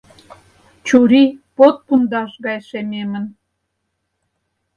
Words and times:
Чурий 0.87 1.29
под 1.55 1.75
пундаш 1.85 2.31
гай 2.45 2.59
шемемын... 2.69 3.25